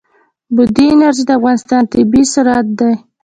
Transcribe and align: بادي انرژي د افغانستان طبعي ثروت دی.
بادي 0.55 0.85
انرژي 0.93 1.23
د 1.27 1.31
افغانستان 1.39 1.81
طبعي 1.91 2.23
ثروت 2.33 2.67
دی. 2.79 2.93